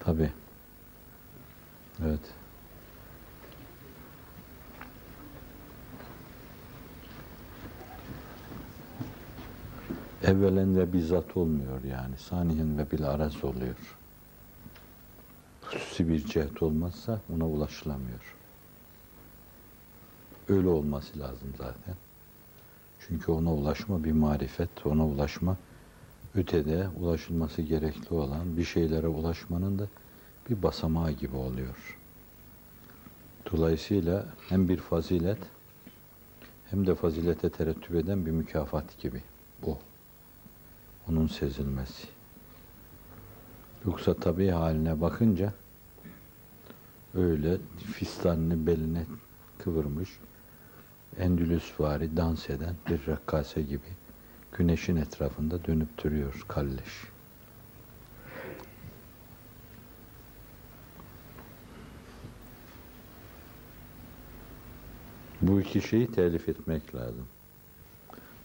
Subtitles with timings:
[0.00, 0.30] Tabi.
[2.04, 2.20] Evet.
[10.24, 12.16] Evvelen ve bizzat olmuyor yani.
[12.18, 13.96] Saniyen ve bilharaz oluyor.
[15.62, 18.36] Hususi bir cihet olmazsa ona ulaşılamıyor.
[20.48, 21.94] Öyle olması lazım zaten.
[23.00, 25.56] Çünkü ona ulaşma bir marifet, ona ulaşma
[26.34, 29.86] ötede ulaşılması gerekli olan bir şeylere ulaşmanın da
[30.50, 31.98] bir basamağı gibi oluyor.
[33.52, 35.38] Dolayısıyla hem bir fazilet
[36.70, 39.22] hem de fazilete terettüp eden bir mükafat gibi
[39.62, 39.78] bu.
[41.08, 42.08] Onun sezilmesi.
[43.86, 45.52] Yoksa tabi haline bakınca
[47.14, 47.58] öyle
[47.92, 49.06] fistanını beline
[49.58, 50.10] kıvırmış,
[51.18, 53.88] endülüs vari dans eden bir rakkase gibi
[54.58, 57.04] güneşin etrafında dönüp duruyor kalleş.
[65.42, 67.26] Bu iki şeyi telif etmek lazım.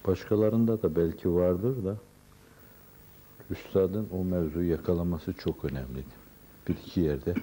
[0.07, 1.95] Başkalarında da belki vardır da
[3.49, 6.15] üstadın o mevzuyu yakalaması çok önemliydi.
[6.67, 7.33] Bir iki yerde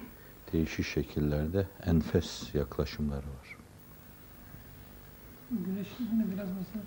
[0.53, 3.57] değişik şekillerde enfes yaklaşımları var.
[5.51, 6.83] Güneşin hani biraz mesela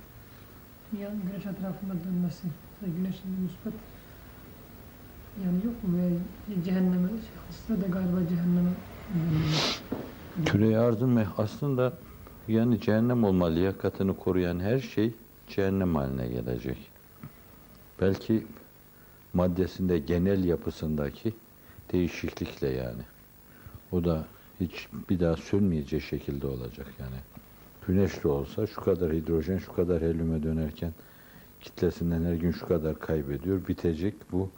[1.05, 2.47] yan güneş etrafında dönmesi.
[2.83, 3.73] Mesela güneşin müspet
[5.45, 5.99] yanı yok mu?
[5.99, 7.09] Veya cehenneme,
[7.69, 8.71] şey, da galiba cehenneme
[9.15, 9.83] dönüyor.
[10.45, 11.93] Küre arzın aslında
[12.49, 15.13] yani cehennem olma liyakatını koruyan her şey
[15.49, 16.79] cehennem haline gelecek.
[18.01, 18.47] Belki
[19.35, 21.35] maddesinde genel yapısındaki
[21.93, 23.03] değişiklikle yani.
[23.93, 24.25] O da
[24.61, 27.17] hiç bir daha sönmeyecek şekilde olacak yani.
[27.87, 30.93] Güneşli olsa şu kadar hidrojen, şu kadar helyume dönerken
[31.61, 33.69] kitlesinden her gün şu kadar kaybediyor.
[33.69, 34.51] Bitecek bu.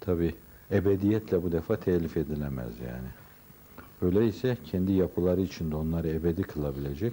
[0.00, 0.34] Tabi
[0.70, 3.25] ebediyetle bu defa telif edilemez yani.
[4.02, 7.12] Öyleyse kendi yapıları içinde onları ebedi kılabilecek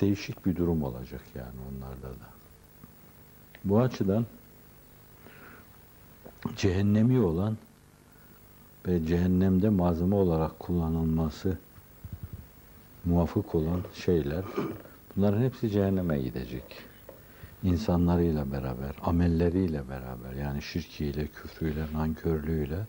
[0.00, 2.26] değişik bir durum olacak yani onlarda da.
[3.64, 4.26] Bu açıdan
[6.56, 7.56] cehennemi olan
[8.86, 11.58] ve cehennemde malzeme olarak kullanılması
[13.04, 14.44] muvafık olan şeyler
[15.16, 16.64] bunların hepsi cehenneme gidecek.
[17.62, 22.86] İnsanlarıyla beraber, amelleriyle beraber yani şirkiyle, küfrüyle, nankörlüğüyle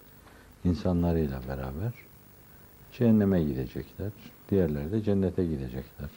[0.65, 1.91] insanlarıyla beraber
[2.93, 4.11] cehenneme gidecekler.
[4.51, 6.09] Diğerleri de cennete gidecekler.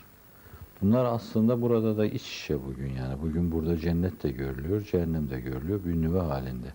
[0.83, 3.23] Bunlar aslında burada da iç içe bugün yani.
[3.23, 6.69] Bugün burada cennet de görülüyor, cehennem de görülüyor bir nüve halinde.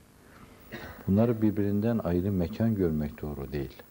[1.08, 3.84] Bunları birbirinden ayrı mekan görmek doğru değil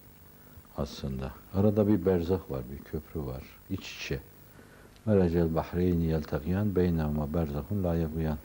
[0.77, 1.33] aslında.
[1.55, 3.43] Arada bir berzah var, bir köprü var.
[3.71, 4.21] iç içe.
[5.07, 8.39] Merecel bahreyni yeltakiyan beynama berzahun la yabuyan.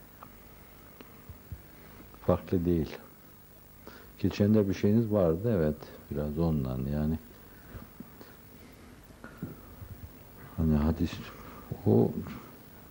[2.25, 2.97] Farklı değil.
[4.23, 5.75] Geçende bir şeyiniz vardı, evet.
[6.11, 7.17] Biraz ondan yani.
[10.57, 11.11] Hani hadis
[11.85, 12.11] o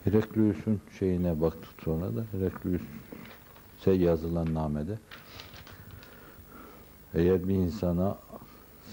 [0.04, 4.98] Heraklius'un şeyine baktık sonra da Heraklius'e yazılan namede
[7.14, 8.18] eğer bir insana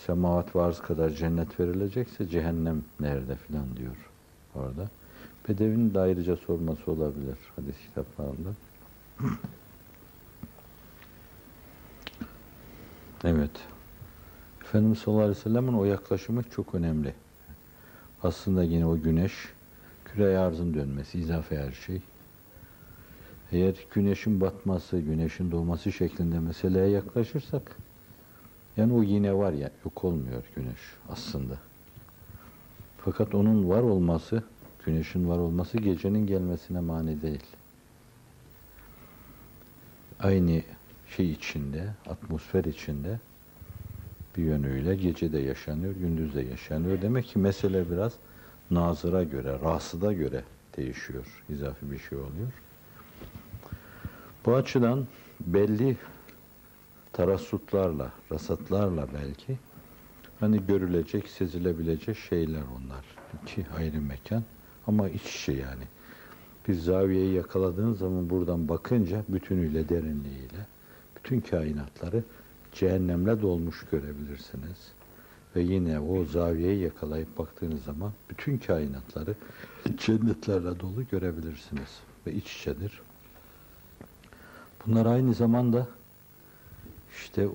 [0.06, 3.96] semavat varız kadar cennet verilecekse cehennem nerede filan diyor
[4.56, 4.90] orada.
[5.50, 8.50] Bedevinin de ayrıca sorması olabilir hadis kitaplarında.
[13.24, 13.52] Evet.
[14.62, 17.13] Efendimiz sallallahu aleyhi ve sellem'in o yaklaşımı çok önemli.
[18.24, 19.34] Aslında yine o güneş,
[20.06, 22.02] küre arzın dönmesi, izafe her şey.
[23.52, 27.75] Eğer güneşin batması, güneşin doğması şeklinde meseleye yaklaşırsak,
[28.78, 30.79] yani o yine var ya, yok olmuyor güneş
[31.09, 31.58] aslında.
[32.97, 34.44] Fakat onun var olması,
[34.85, 37.44] güneşin var olması gecenin gelmesine mani değil.
[40.19, 40.62] Aynı
[41.16, 43.20] şey içinde, atmosfer içinde
[44.38, 47.02] bir yönüyle gece de yaşanıyor, gündüz de yaşanıyor.
[47.02, 48.14] Demek ki mesele biraz
[48.72, 50.44] nazıra göre, rasıda göre
[50.78, 51.44] değişiyor.
[51.50, 52.52] izafi bir şey oluyor.
[54.46, 55.08] Bu açıdan
[55.40, 55.97] belli
[57.14, 59.58] tarassutlarla, rasatlarla belki
[60.40, 63.06] hani görülecek, sezilebilecek şeyler onlar.
[63.44, 64.44] İki ayrı mekan
[64.88, 65.84] ama iç içe yani.
[66.67, 70.67] Bir zaviyeyi yakaladığın zaman buradan bakınca bütünüyle, derinliğiyle
[71.29, 72.23] bütün kainatları
[72.73, 74.91] cehennemle dolmuş görebilirsiniz.
[75.55, 79.35] Ve yine o zaviyeyi yakalayıp baktığınız zaman bütün kainatları
[79.97, 81.99] cennetlerle dolu görebilirsiniz.
[82.28, 83.02] Ve iç içedir.
[84.85, 85.87] Bunlar aynı zamanda
[87.11, 87.49] işte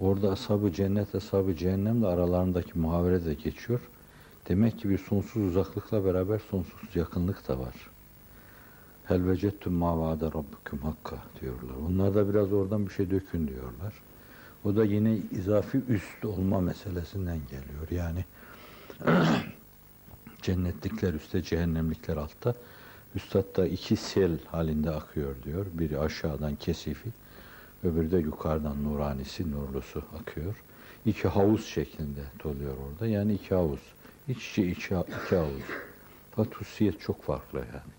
[0.00, 3.80] orada ashabı cennet, ashabı cehennemle aralarındaki muhavere de geçiyor.
[4.48, 7.74] Demek ki bir sonsuz uzaklıkla beraber sonsuz yakınlık da var.
[9.08, 11.74] Hel vecettüm ma vaade rabbukum hakka diyorlar.
[11.88, 13.94] Onlar da biraz oradan bir şey dökün diyorlar.
[14.64, 17.90] O da yine izafi üst olma meselesinden geliyor.
[17.90, 18.24] Yani
[20.42, 22.54] cennetlikler üstte, cehennemlikler altta.
[23.14, 25.66] Üstad da iki sel halinde akıyor diyor.
[25.72, 27.08] Biri aşağıdan kesifi,
[27.84, 30.54] öbürü de yukarıdan nuranisi, nurlusu akıyor.
[31.06, 33.06] İki havuz şeklinde doluyor orada.
[33.06, 33.80] Yani iki havuz.
[34.28, 35.62] İç içe iki, havuz.
[36.36, 36.52] Fakat
[37.00, 37.96] çok farklı yani.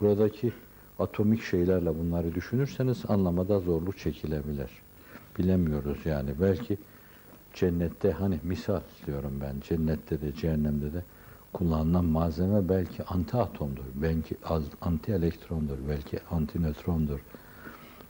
[0.00, 0.52] Buradaki
[0.98, 4.70] atomik şeylerle bunları düşünürseniz anlamada zorluk çekilebilir.
[5.38, 6.30] Bilemiyoruz yani.
[6.40, 6.78] Belki
[7.54, 11.02] cennette hani misal diyorum ben cennette de cehennemde de
[11.52, 14.36] kullanılan malzeme belki anti atomdur, belki
[14.80, 17.20] anti elektrondur, belki anti nötrondur.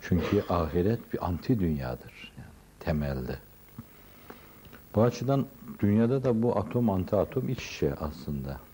[0.00, 2.49] Çünkü ahiret bir anti dünyadır yani
[2.81, 3.38] temelde.
[4.94, 5.46] Bu açıdan
[5.81, 8.68] dünyada da bu atom anti atom iç içe aslında.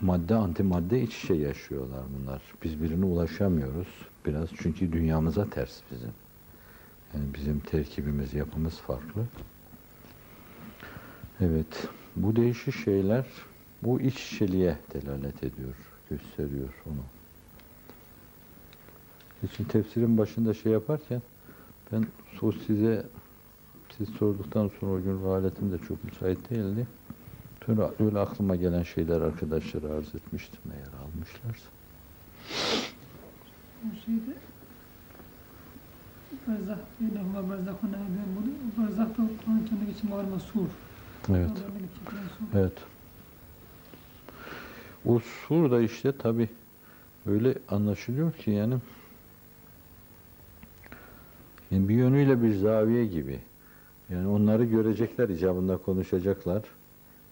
[0.00, 2.42] Madde antimadde iç içe yaşıyorlar bunlar.
[2.64, 3.88] Biz birine ulaşamıyoruz
[4.26, 6.12] biraz çünkü dünyamıza ters bizim.
[7.14, 9.24] Yani bizim terkibimiz, yapımız farklı.
[11.40, 13.26] Evet, bu değişik şeyler
[13.82, 15.74] bu iç içeliğe delalet ediyor,
[16.10, 17.02] gösteriyor onu.
[19.42, 21.22] Için tefsirin başında şey yaparken
[21.92, 22.06] ben
[22.42, 23.06] o size
[23.96, 26.86] siz sorduktan sonra o gün ruh de çok müsait değildi.
[27.68, 31.68] Sonra öyle aklıma gelen şeyler arkadaşlara arz etmiştim eğer almışlarsa.
[33.84, 34.36] O şeyde
[36.48, 38.86] Berzah, Beynahuma berzahun ben bunu.
[38.88, 40.66] Berzah da Kur'an kendi için malum sur.
[41.30, 41.50] Evet.
[42.54, 42.72] Evet.
[45.04, 46.48] O sur da işte tabi
[47.26, 48.74] öyle anlaşılıyor ki yani,
[51.70, 53.40] yani bir yönüyle bir zaviye gibi.
[54.08, 56.62] Yani onları görecekler icabında konuşacaklar.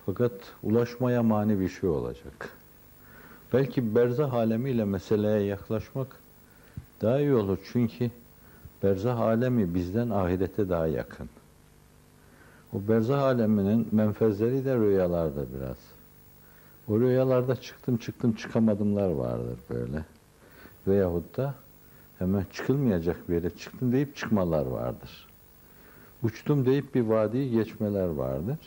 [0.06, 0.32] Fakat
[0.62, 2.50] ulaşmaya mani bir şey olacak.
[3.52, 6.16] Belki berzah alemiyle meseleye yaklaşmak
[7.02, 7.58] daha iyi olur.
[7.72, 8.10] Çünkü
[8.82, 11.28] berzah alemi bizden ahirete daha yakın.
[12.72, 15.76] O berzah aleminin menfezleri de rüyalarda biraz.
[16.88, 20.04] O rüyalarda çıktım çıktım çıkamadımlar vardır böyle.
[20.86, 21.54] Veyahut da
[22.18, 25.26] hemen çıkılmayacak bir yere çıktım deyip çıkmalar vardır.
[26.22, 28.58] Uçtum deyip bir vadiyi geçmeler vardır.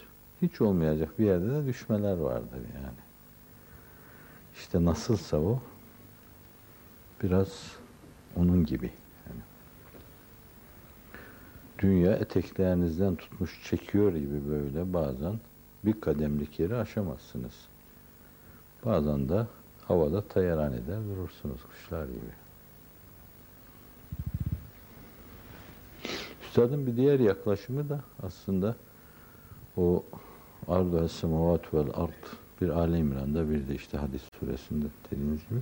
[0.41, 2.99] Hiç olmayacak bir yerde de düşmeler vardır yani.
[4.55, 5.59] İşte nasılsa o
[7.23, 7.71] biraz
[8.35, 8.91] onun gibi.
[9.29, 9.41] Yani.
[11.79, 15.39] Dünya eteklerinizden tutmuş çekiyor gibi böyle bazen
[15.85, 17.53] bir kademlik yeri aşamazsınız.
[18.85, 19.47] Bazen de
[19.87, 22.33] havada tayaran eder durursunuz kuşlar gibi.
[26.43, 28.75] Üstadın bir diğer yaklaşımı da aslında
[29.77, 30.03] o
[30.67, 32.25] ardu es semavat vel ard
[32.61, 35.59] bir Ali İmran'da bir de işte hadis suresinde dediğiniz gibi.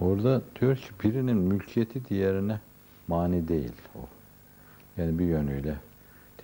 [0.00, 2.60] Orada diyor ki birinin mülkiyeti diğerine
[3.08, 4.00] mani değil o.
[4.96, 5.76] Yani bir yönüyle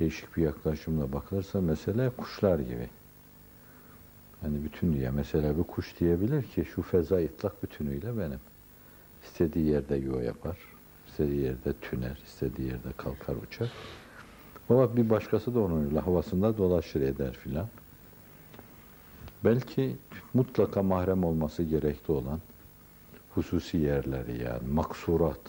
[0.01, 2.89] değişik bir yaklaşımla bakılırsa mesele kuşlar gibi.
[4.45, 8.41] Yani bütün diye mesela bir kuş diyebilir ki şu feza itlak bütünüyle benim.
[9.25, 10.57] İstediği yerde yuva yapar,
[11.09, 13.73] istediği yerde tüner, istediği yerde kalkar uçar.
[14.71, 17.67] Ama bir başkası da onun öyle havasında dolaşır eder filan.
[19.45, 19.97] Belki
[20.35, 22.41] mutlaka mahrem olması gerekli olan
[23.35, 25.41] hususi yerleri yani maksurat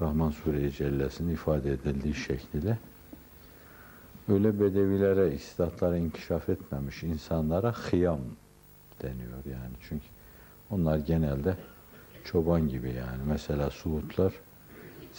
[0.00, 2.78] Rahman Sure-i Cellesi'nin ifade edildiği şekliyle
[4.28, 8.20] öyle bedevilere, istidatlara inkişaf etmemiş insanlara hıyam
[9.02, 9.74] deniyor yani.
[9.88, 10.04] Çünkü
[10.70, 11.56] onlar genelde
[12.24, 13.22] çoban gibi yani.
[13.26, 14.32] Mesela Suudlar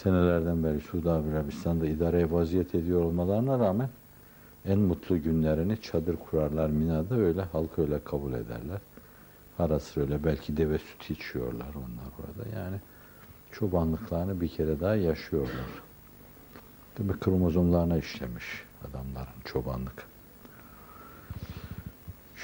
[0.02, 3.88] senelerden beri Suudi Arabistan'da idareye vaziyet ediyor olmalarına rağmen
[4.64, 8.80] en mutlu günlerini çadır kurarlar Mina'da öyle halk öyle kabul ederler.
[9.58, 12.76] Ara sıra öyle belki deve sütü içiyorlar onlar orada yani
[13.52, 15.66] çobanlıklarını bir kere daha yaşıyorlar.
[16.94, 20.17] Tabi kromozomlarına işlemiş adamların çobanlık.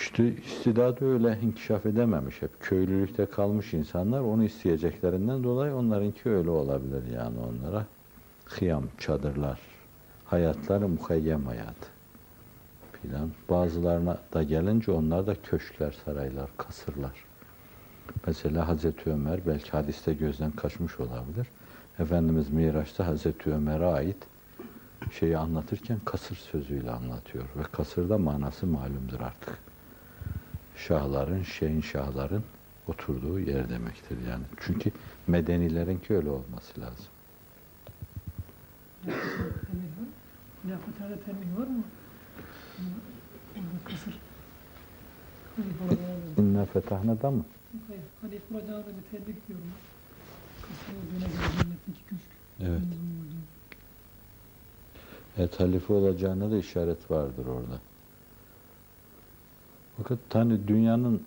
[0.00, 2.42] İşte istidadı öyle inkişaf edememiş.
[2.42, 7.86] Hep köylülükte kalmış insanlar onu isteyeceklerinden dolayı onlarınki öyle olabilir yani onlara.
[8.44, 9.60] Hıyam, çadırlar,
[10.24, 11.76] hayatları muhayyem hayat
[13.02, 13.30] filan.
[13.50, 17.24] Bazılarına da gelince onlar da köşkler, saraylar, kasırlar.
[18.26, 21.46] Mesela Hazreti Ömer belki hadiste gözden kaçmış olabilir.
[21.98, 24.16] Efendimiz Miraç'ta Hazreti Ömer'e ait
[25.12, 27.44] şeyi anlatırken kasır sözüyle anlatıyor.
[27.56, 29.73] Ve kasırda manası malumdur artık.
[30.76, 32.42] Şahların, şeyin şahların
[32.88, 34.44] oturduğu yer demektir yani.
[34.60, 34.90] Çünkü
[35.26, 37.06] medenilerinki öyle olması lazım.
[40.64, 41.82] Hilafetlerde temel var mı?
[43.84, 44.14] Kısır.
[46.38, 47.44] İnna fetahna'da mı?
[47.88, 49.64] Hayır, halife olacağına da bir tebrik diyorum.
[52.60, 52.80] Evet.
[52.80, 53.44] Denizin olduğu.
[55.42, 57.80] Et halife olacağına da işaret vardır orada.
[59.96, 61.22] Fakat hani dünyanın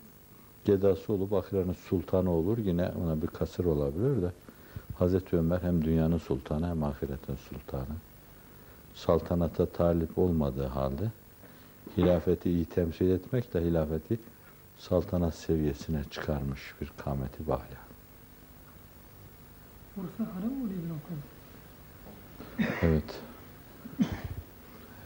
[0.64, 4.30] gedası olup ahiretin sultanı olur yine ona bir kasır olabilir de
[4.98, 7.96] Hazreti Ömer hem dünyanın sultanı hem ahiretin sultanı.
[8.94, 11.10] Saltanata talip olmadığı halde
[11.96, 14.18] hilafeti iyi temsil etmekle hilafeti
[14.78, 16.92] saltanat seviyesine çıkarmış bir
[20.24, 21.20] haram mı bir noktada?
[22.82, 23.20] Evet.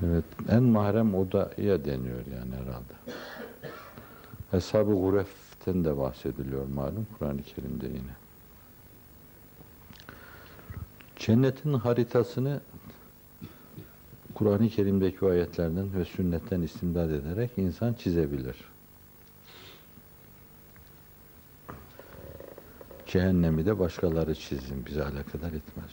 [0.07, 0.25] Evet.
[0.49, 2.95] En mahrem odaya deniyor yani herhalde.
[4.53, 8.13] Eshab-ı Guref'ten de bahsediliyor malum Kur'an-ı Kerim'de yine.
[11.17, 12.61] Cennetin haritasını
[14.35, 18.57] Kur'an-ı Kerim'deki ayetlerden ve sünnetten istimdad ederek insan çizebilir.
[23.07, 24.87] Cehennemi de başkaları çizsin.
[24.87, 25.91] Bize alakadar etmez.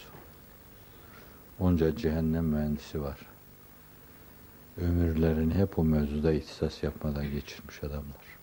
[1.59, 3.17] Onca cehennem mühendisi var.
[4.77, 8.38] Ömürlerini hep o mevzuda ihtisas yapmadan geçirmiş adamlar.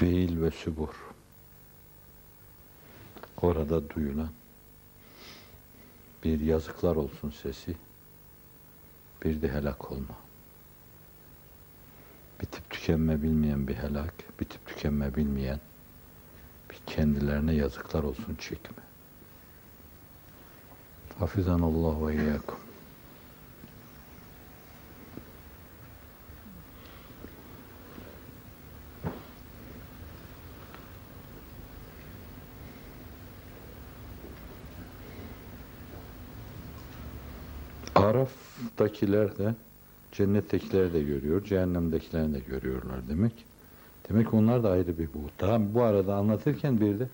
[0.00, 0.88] Fiil ve sübur.
[3.42, 4.30] Orada duyulan
[6.24, 7.76] bir yazıklar olsun sesi,
[9.24, 10.14] bir de helak olma.
[12.40, 15.60] Bitip tükenme bilmeyen bir helak, bitip tükenme bilmeyen
[16.70, 18.82] bir kendilerine yazıklar olsun çekme.
[21.18, 22.59] Hafizanallah ve iyyakum.
[38.02, 39.54] Araf'takiler de
[40.12, 43.32] cennettekiler de görüyor, cehennemdekiler de görüyorlar demek.
[44.08, 45.40] Demek onlar da ayrı bir buğut.
[45.40, 47.08] Daha bu arada anlatırken bir de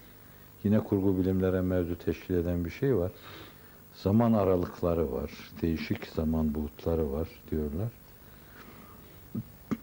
[0.64, 3.12] yine kurgu bilimlere mevzu teşkil eden bir şey var.
[3.94, 5.30] Zaman aralıkları var,
[5.62, 7.88] değişik zaman buğutları var diyorlar.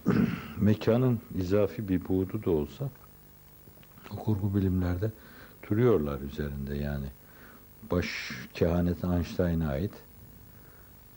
[0.57, 2.89] Mekanın izafi bir buğdu da olsa
[4.10, 5.12] kurgu bilimlerde
[5.69, 7.05] duruyorlar üzerinde yani.
[7.91, 8.07] Baş
[8.53, 9.91] kehanet Einstein'a ait.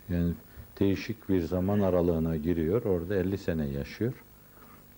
[0.09, 0.33] Yani
[0.81, 2.85] değişik bir zaman aralığına giriyor.
[2.85, 4.13] Orada 50 sene yaşıyor.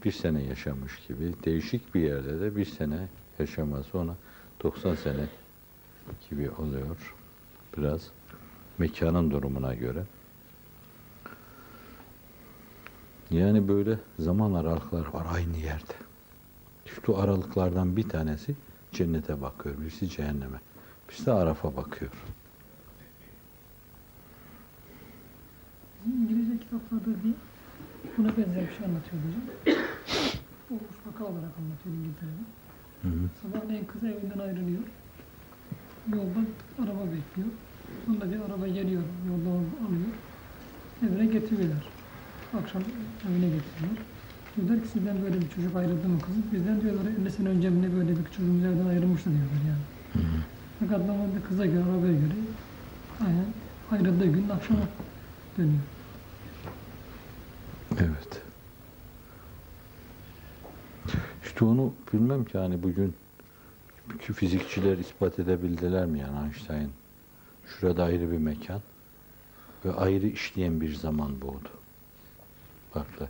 [0.05, 1.35] Bir sene yaşamış gibi.
[1.45, 4.15] Değişik bir yerde de bir sene yaşaması ona
[4.62, 5.27] 90 sene
[6.31, 7.15] gibi oluyor.
[7.77, 8.11] Biraz
[8.79, 10.03] mekanın durumuna göre.
[13.31, 15.95] Yani böyle zaman aralıkları var aynı yerde.
[16.87, 18.55] İşte o aralıklardan bir tanesi
[18.93, 20.59] cennete bakıyor, birisi cehenneme.
[21.09, 22.11] Birisi de Araf'a bakıyor.
[26.88, 27.35] Kitaplarda bir
[28.18, 29.45] buna benzer bir şey anlatıyordu hocam.
[30.71, 30.75] O
[31.07, 32.45] vaka olarak anlatıyor İngiltere'de.
[33.02, 33.28] Hı hı.
[33.42, 34.83] Sabahleyin kız evinden ayrılıyor.
[36.12, 36.40] Yolda
[36.83, 37.49] araba bekliyor.
[38.07, 39.50] Sonra bir araba geliyor, yolda
[39.87, 40.12] alıyor.
[41.07, 41.85] Evine getiriyorlar.
[42.62, 42.83] Akşam
[43.26, 43.99] evine getiriyorlar.
[44.57, 46.45] Diyorlar ki sizden böyle bir çocuk ayrıldı mı kızım?
[46.52, 49.85] Bizden diyorlar 50 sene önce ne böyle bir çocuğumuz evden ayrılmıştı diyorlar yani.
[50.80, 52.37] Fakat normalde kıza göre, arabaya göre
[53.26, 53.49] aynen
[53.90, 54.80] ayrıldığı gün akşama
[55.59, 55.83] dönüyor.
[58.00, 58.43] Evet.
[61.45, 63.14] İşte onu bilmem ki hani bugün
[64.26, 66.93] ki fizikçiler ispat edebildiler mi yani Einstein?
[67.67, 68.81] Şurada ayrı bir mekan
[69.85, 71.71] ve ayrı işleyen bir zaman buğdu.
[72.93, 73.28] Farklı.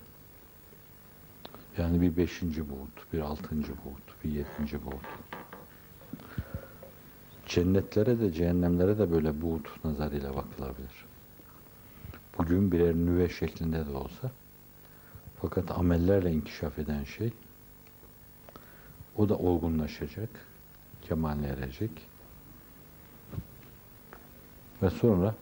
[1.78, 5.06] Yani bir beşinci buğut, bir altıncı buğut, bir yedinci buğut.
[7.46, 11.04] Cennetlere de cehennemlere de böyle buğut nazarıyla bakılabilir.
[12.38, 14.30] Bugün birer nüve şeklinde de olsa
[15.42, 17.32] fakat amellerle inkişaf eden şey
[19.16, 20.28] o da olgunlaşacak,
[21.02, 21.90] kemaline erecek.
[24.82, 25.34] Ve sonra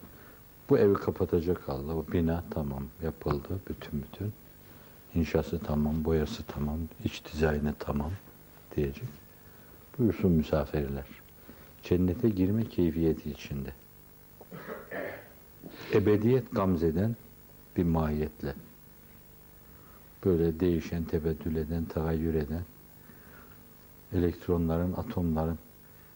[0.70, 1.96] bu evi kapatacak Allah.
[1.96, 4.32] Bu bina tamam yapıldı bütün bütün.
[5.14, 8.10] İnşası tamam, boyası tamam, iç dizaynı tamam
[8.76, 9.08] diyecek.
[9.98, 11.04] Buyursun misafirler.
[11.82, 13.72] Cennete girme keyfiyeti içinde.
[15.92, 17.16] Ebediyet gamzeden
[17.76, 18.54] bir mahiyetle
[20.26, 22.62] böyle değişen, tebeddül eden, tagayyür eden
[24.12, 25.58] elektronların, atomların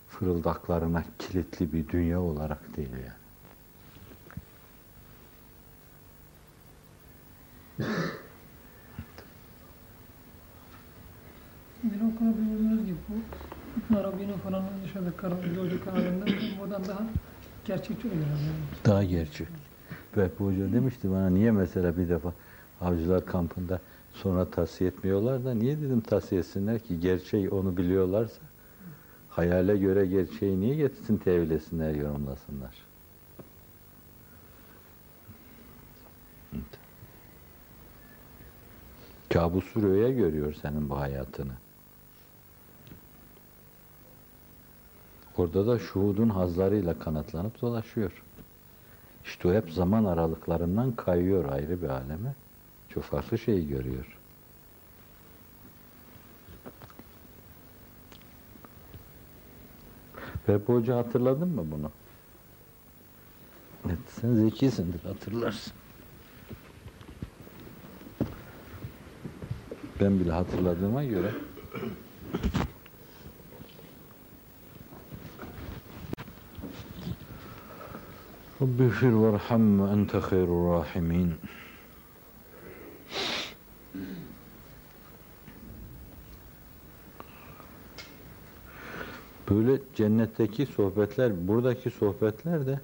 [0.09, 3.21] fırıldaklarına kilitli bir dünya olarak değil yani.
[11.83, 13.15] Bir o kadar bildiğiniz gibi bu
[13.81, 17.07] İbn Arabi'nin falan yaşadığı karanlık alemden buradan daha
[17.65, 18.25] gerçekçi oluyor.
[18.87, 19.49] Daha gerçek.
[20.17, 22.33] Vehbi Hoca demişti bana niye mesela bir defa
[22.81, 23.81] avcılar kampında
[24.13, 28.41] Sonra tavsiye etmiyorlar da niye dedim tavsiye etsinler ki gerçeği onu biliyorlarsa
[29.29, 32.75] hayale göre gerçeği niye getirsin tevil etsinler, yorumlasınlar.
[39.33, 41.53] Kabusu rüya görüyor senin bu hayatını.
[45.37, 48.23] Orada da şuhudun hazlarıyla kanatlanıp dolaşıyor.
[49.25, 52.35] İşte o hep zaman aralıklarından kayıyor ayrı bir aleme.
[52.95, 54.19] Çok farklı şeyi görüyor.
[60.49, 61.91] Ve Hoca hatırladın mı bunu?
[63.87, 65.73] Evet, sen zekisindir, hatırlarsın.
[70.01, 71.33] Ben bile hatırladığıma göre
[78.63, 81.35] Rabbi fir verham ve ente hayrul rahimin.
[89.51, 92.81] Böyle cennetteki sohbetler, buradaki sohbetler de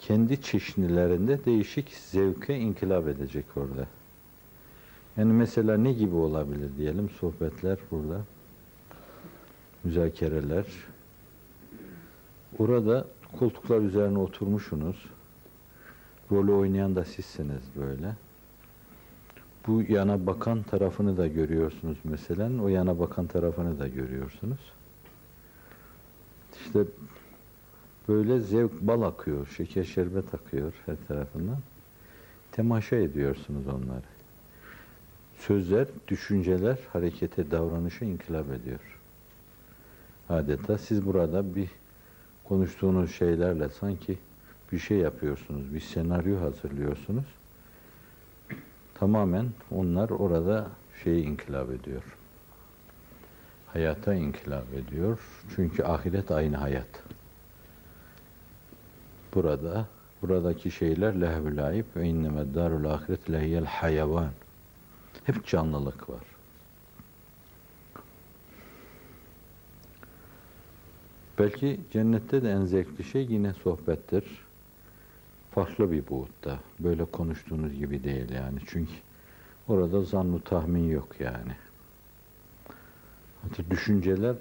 [0.00, 3.86] kendi çeşnilerinde değişik zevke inkılap edecek orada.
[5.16, 8.20] Yani mesela ne gibi olabilir diyelim sohbetler burada.
[9.84, 10.64] Müzakereler.
[12.58, 13.04] Orada
[13.38, 14.96] koltuklar üzerine oturmuşsunuz.
[16.32, 18.14] Rolü oynayan da sizsiniz böyle.
[19.66, 22.62] Bu yana bakan tarafını da görüyorsunuz mesela.
[22.62, 24.60] O yana bakan tarafını da görüyorsunuz.
[26.66, 26.84] İşte
[28.08, 31.58] böyle zevk bal akıyor, şeker şerbet akıyor her tarafından.
[32.52, 34.02] Temaşa ediyorsunuz onları.
[35.38, 39.00] Sözler, düşünceler harekete, davranışa inkılap ediyor.
[40.28, 41.70] Adeta siz burada bir
[42.44, 44.18] konuştuğunuz şeylerle sanki
[44.72, 47.26] bir şey yapıyorsunuz, bir senaryo hazırlıyorsunuz.
[48.94, 50.70] Tamamen onlar orada
[51.04, 52.02] şeyi inkılap ediyor.
[53.76, 55.18] Hayata inkılap ediyor.
[55.56, 57.02] Çünkü ahiret aynı hayat.
[59.34, 59.86] Burada
[60.22, 64.30] buradaki şeyler lehvü laib ve inneme darul ahiret lehiyel hayvan.
[65.24, 66.22] Hep canlılık var.
[71.38, 74.24] Belki cennette de en zevkli şey yine sohbettir.
[75.50, 76.58] Farklı bir buğutta.
[76.80, 78.58] Böyle konuştuğunuz gibi değil yani.
[78.66, 78.92] Çünkü
[79.68, 81.65] orada zannu tahmin yok yani.
[83.70, 84.36] Düşünceler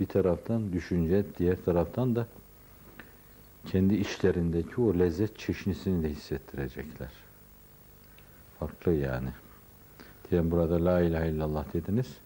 [0.00, 2.26] bir taraftan düşünce, diğer taraftan da
[3.66, 7.10] kendi içlerindeki o lezzet çeşnisini de hissettirecekler.
[8.58, 9.28] Farklı yani.
[10.30, 12.16] Diyelim burada la ilahe illallah dediniz.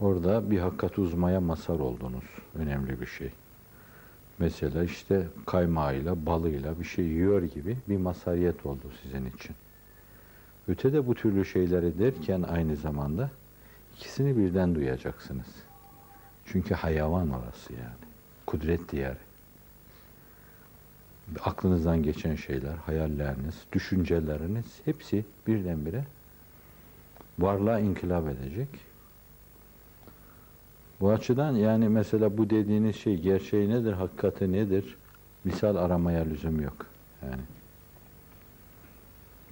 [0.00, 2.24] Orada bir hakikat uzmaya masar oldunuz.
[2.54, 3.30] Önemli bir şey.
[4.38, 9.56] Mesela işte kaymağıyla, balıyla bir şey yiyor gibi bir masariyet oldu sizin için.
[10.68, 13.30] Ötede bu türlü şeyleri derken aynı zamanda
[13.96, 15.46] ikisini birden duyacaksınız.
[16.46, 18.04] Çünkü hayvan orası yani.
[18.46, 19.16] Kudret diyarı.
[21.40, 26.04] Aklınızdan geçen şeyler, hayalleriniz, düşünceleriniz hepsi birdenbire
[27.38, 28.68] varlığa inkılap edecek.
[31.00, 34.96] Bu açıdan yani mesela bu dediğiniz şey gerçeği nedir, hakikati nedir?
[35.44, 36.86] Misal aramaya lüzum yok.
[37.22, 37.42] Yani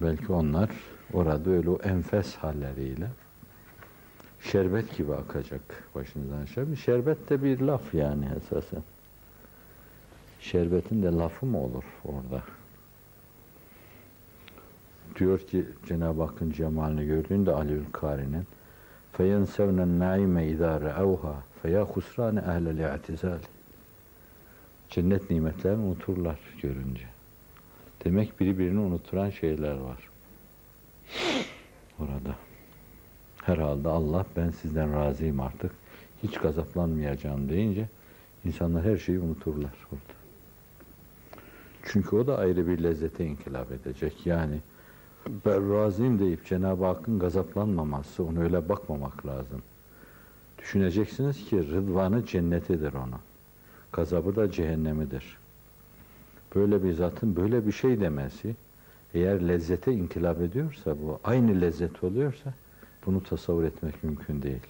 [0.01, 0.69] belki onlar
[1.13, 3.07] orada öyle o enfes halleriyle
[4.42, 6.76] şerbet gibi akacak başınızdan aşağı.
[6.76, 8.82] Şerbet de bir laf yani esasen.
[10.40, 12.42] Şerbetin de lafı mı olur orada?
[15.18, 18.44] Diyor ki Cenab-ı Hakk'ın cemalini gördüğünde Aliül Kari'nin
[19.18, 23.38] فَيَنْسَوْنَ النَّعِيمَ اِذَا رَأَوْهَا فَيَا خُسْرَانَ اَهْلَ الْاَعْتِزَالِ
[24.90, 27.04] Cennet nimetlerini unuturlar görünce.
[28.04, 30.08] Demek biri birini unutturan şeyler var.
[31.98, 32.34] Orada.
[33.45, 35.71] Herhalde Allah ben sizden razıyım artık.
[36.23, 37.87] Hiç gazaplanmayacağım deyince
[38.45, 40.13] insanlar her şeyi unuturlar orada.
[41.83, 44.25] Çünkü o da ayrı bir lezzete inkılap edecek.
[44.25, 44.55] Yani
[45.45, 49.61] ben razıyım deyip Cenab-ı Hakk'ın gazaplanmaması, ona öyle bakmamak lazım.
[50.59, 53.19] Düşüneceksiniz ki rıdvanı cennetidir onu.
[53.93, 55.37] Gazabı da cehennemidir.
[56.55, 58.55] Böyle bir zatın böyle bir şey demesi,
[59.13, 62.53] eğer lezzete inkılap ediyorsa bu, aynı lezzet oluyorsa,
[63.06, 64.66] bunu tasavvur etmek mümkün değil.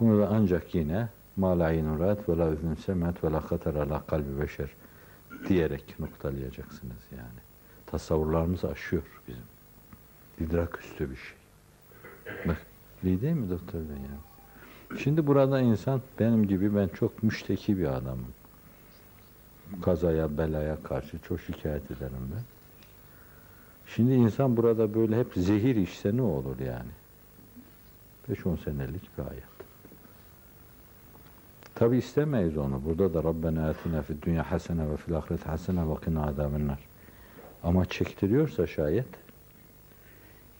[0.00, 1.08] Bunu da ancak yine
[1.40, 4.70] مَا لَا عِنُ ve la اُذْنُ سَمَتْ ve la خَطَرَ عَلَى قَلْبِ beşer
[5.48, 7.40] diyerek noktalayacaksınız yani.
[7.86, 9.44] Tasavvurlarımızı aşıyor bizim.
[10.40, 11.36] İdrak üstü bir şey.
[12.48, 12.62] Bak,
[13.04, 14.18] iyi değil mi doktor bey ya?
[14.98, 18.32] Şimdi burada insan benim gibi ben çok müşteki bir adamım.
[19.82, 22.42] Kazaya, belaya karşı çok şikayet ederim ben.
[23.86, 26.90] Şimdi insan burada böyle hep zehir içse ne olur yani?
[28.31, 29.51] 5-10 senelik bir hayat.
[31.75, 32.81] Tabi istemeyiz onu.
[32.85, 36.79] Burada da Rabbena atina fid dünya hasene ve fil ahireti hasene ve qina azabennar.
[37.63, 39.07] Ama çektiriyorsa şayet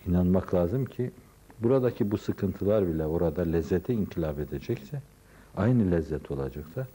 [0.07, 1.11] inanmak lazım ki
[1.59, 5.01] buradaki bu sıkıntılar bile orada lezzete inkılap edecekse
[5.57, 6.87] aynı lezzet olacaksa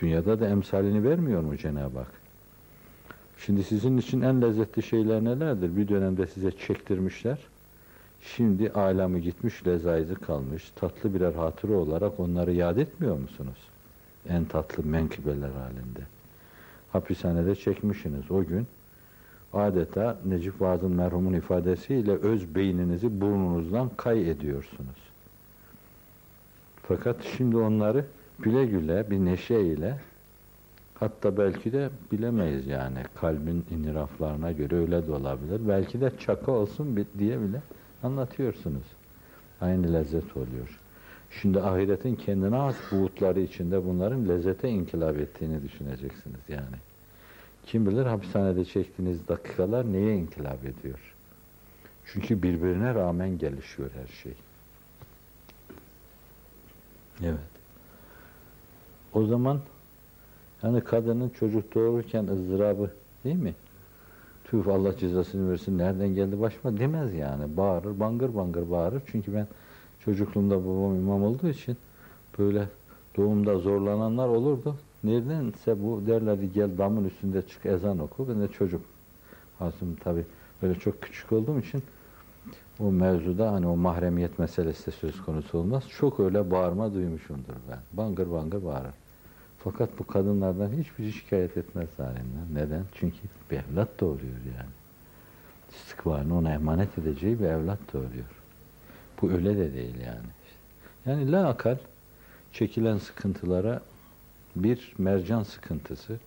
[0.00, 2.12] dünyada da emsalini vermiyor mu Cenab-ı Hak?
[3.38, 5.76] Şimdi sizin için en lezzetli şeyler nelerdir?
[5.76, 7.38] Bir dönemde size çektirmişler.
[8.22, 10.70] Şimdi alemi gitmiş, lezaizi kalmış.
[10.76, 13.58] Tatlı birer hatıra olarak onları yad etmiyor musunuz?
[14.28, 16.00] En tatlı menkıbeler halinde.
[16.92, 18.66] Hapishanede çekmişsiniz o gün.
[19.52, 24.96] Adeta Necip Fazıl merhumun ifadesiyle öz beyninizi burnunuzdan kay ediyorsunuz.
[26.88, 28.04] Fakat şimdi onları
[28.38, 29.98] güle güle bir neşeyle
[30.94, 35.60] hatta belki de bilemeyiz yani kalbin iniraflarına göre öyle de olabilir.
[35.68, 37.62] Belki de çaka olsun diye bile
[38.02, 38.84] anlatıyorsunuz.
[39.60, 40.80] Aynı lezzet oluyor.
[41.30, 46.76] Şimdi ahiretin kendine has buğutları içinde bunların lezzete inkılap ettiğini düşüneceksiniz yani.
[47.66, 51.14] Kim bilir hapishanede çektiğiniz dakikalar neye inkılap ediyor?
[52.06, 54.32] Çünkü birbirine rağmen gelişiyor her şey.
[57.22, 57.38] Evet.
[59.12, 59.60] O zaman
[60.62, 62.90] yani kadının çocuk doğururken ızdırabı
[63.24, 63.54] değil mi?
[64.50, 67.56] Tüh Allah cezasını versin nereden geldi başıma demez yani.
[67.56, 69.02] Bağırır, bangır bangır bağırır.
[69.06, 69.46] Çünkü ben
[70.04, 71.76] çocukluğumda babam imam olduğu için
[72.38, 72.68] böyle
[73.16, 74.76] doğumda zorlananlar olurdu.
[75.04, 78.28] Neredense bu derlerdi gel damın üstünde çık ezan oku.
[78.28, 78.80] Ben de çocuk.
[79.60, 80.24] Aslında tabii
[80.62, 81.82] böyle çok küçük olduğum için
[82.80, 85.84] o mevzuda hani o mahremiyet meselesi de söz konusu olmaz.
[85.88, 87.78] Çok öyle bağırma duymuşumdur ben.
[87.92, 88.94] Bangır bangır bağırır.
[89.58, 92.54] Fakat bu kadınlardan hiçbir şikayet etmez halinden.
[92.54, 92.84] Neden?
[92.94, 93.18] Çünkü
[93.50, 94.70] bir evlat doğuruyor yani.
[95.70, 98.42] İstikbalini ona emanet edeceği bir evlat doğuruyor.
[99.22, 100.28] Bu öyle de değil yani.
[101.06, 101.76] Yani la akal
[102.52, 103.82] çekilen sıkıntılara
[104.56, 106.18] bir mercan sıkıntısı,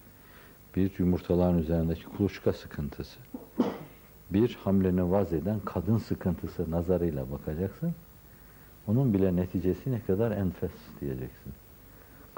[0.75, 3.19] bir yumurtaların üzerindeki kuluçka sıkıntısı,
[4.29, 7.93] bir hamleni vaz eden kadın sıkıntısı nazarıyla bakacaksın.
[8.87, 11.53] Onun bile neticesi ne kadar enfes diyeceksin.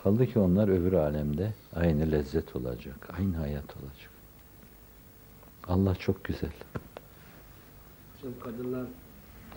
[0.03, 4.09] Kaldı ki onlar öbür alemde aynı lezzet olacak, aynı hayat olacak.
[5.67, 6.51] Allah çok güzel.
[8.15, 8.85] Hocam kadınlar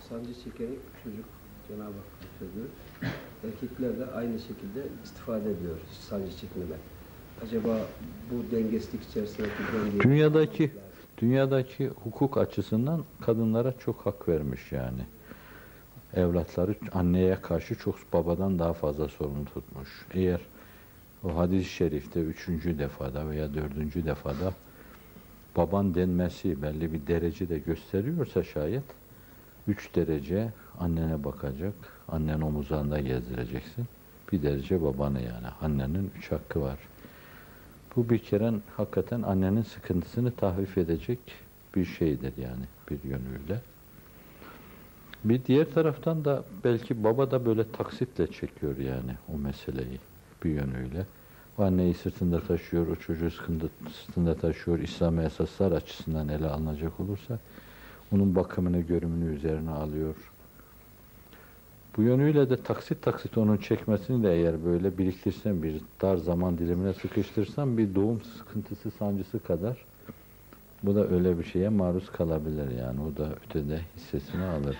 [0.09, 1.25] sancı çekerek çocuk
[1.69, 2.69] Cenab-ı Hak lütfediyor.
[3.45, 5.77] Erkekler de aynı şekilde istifade ediyor
[6.09, 6.79] sancı çekmeden.
[7.45, 7.79] Acaba
[8.31, 10.01] bu dengesizlik içerisindeki dengeyi...
[10.01, 10.71] Dünyadaki
[11.19, 15.07] dünyadaki hukuk açısından kadınlara çok hak vermiş yani.
[16.15, 20.07] Evlatları anneye karşı çok babadan daha fazla sorumlu tutmuş.
[20.15, 20.41] Eğer
[21.25, 24.53] o hadis-i şerifte üçüncü defada veya dördüncü defada
[25.57, 28.85] baban denmesi belli bir derece de gösteriyorsa şayet
[29.69, 31.75] üç derece annene bakacak,
[32.09, 33.85] annen omuzlarında gezdireceksin.
[34.33, 35.47] Bir derece babanı yani.
[35.61, 36.79] Annenin üç hakkı var.
[37.97, 41.19] Bu bir kere hakikaten annenin sıkıntısını tahfif edecek
[41.77, 43.61] bir şeydir yani bir yönüyle.
[45.29, 49.99] Bir diğer taraftan da belki baba da böyle taksitle çekiyor yani o meseleyi
[50.45, 51.07] bir yönüyle.
[51.59, 54.79] O anneyi sırtında taşıyor, o çocuğu sırtında, sırtında taşıyor.
[54.79, 57.39] İslam esaslar açısından ele alınacak olursa
[58.13, 60.15] onun bakımını, görümünü üzerine alıyor.
[61.97, 66.93] Bu yönüyle de taksit taksit onun çekmesini de eğer böyle biriktirsen bir dar zaman dilimine
[66.93, 69.85] sıkıştırsan bir doğum sıkıntısı, sancısı kadar
[70.83, 73.01] bu da öyle bir şeye maruz kalabilir yani.
[73.01, 74.77] O da ötede hissesini alır.